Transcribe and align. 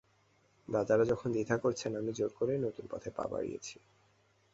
দাদারা 0.67 1.05
যখন 1.05 1.27
দ্বিধা 1.31 1.55
করেছেন, 1.57 1.91
আমি 1.95 2.11
জোর 2.13 2.31
করেই 2.39 2.59
নতুন 2.65 2.85
পথে 2.91 3.09
পা 3.15 3.23
বাড়িয়েছি। 3.27 3.75